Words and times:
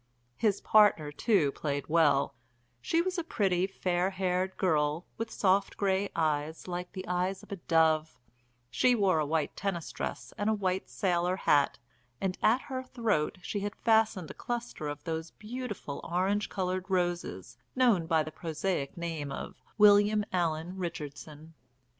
His 0.35 0.61
partner, 0.61 1.11
too, 1.11 1.51
played 1.51 1.85
well; 1.87 2.33
she 2.81 3.03
was 3.03 3.19
a 3.19 3.23
pretty, 3.23 3.67
fair 3.67 4.09
haired 4.09 4.57
girl, 4.57 5.05
with 5.15 5.29
soft 5.29 5.77
grey 5.77 6.09
eyes 6.15 6.67
like 6.67 6.91
the 6.93 7.07
eyes 7.07 7.43
of 7.43 7.51
a 7.51 7.57
dove; 7.57 8.17
she 8.71 8.95
wore 8.95 9.19
a 9.19 9.27
white 9.27 9.55
tennis 9.55 9.91
dress 9.91 10.33
and 10.39 10.49
a 10.49 10.55
white 10.55 10.89
sailor 10.89 11.35
hat, 11.35 11.77
and 12.19 12.35
at 12.41 12.61
her 12.61 12.81
throat 12.81 13.37
she 13.43 13.59
had 13.59 13.75
fastened 13.75 14.31
a 14.31 14.33
cluster 14.33 14.87
of 14.87 15.03
those 15.03 15.29
beautiful 15.29 16.01
orange 16.03 16.49
coloured 16.49 16.89
roses 16.89 17.59
known 17.75 18.07
by 18.07 18.23
the 18.23 18.31
prosaic 18.31 18.97
name 18.97 19.31
of 19.31 19.61
'William 19.77 20.25
Allan 20.33 20.77
Richardson.' 20.77 21.53